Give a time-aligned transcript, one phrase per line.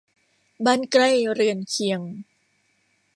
[0.65, 1.99] บ้านใกล้เรือนเคียง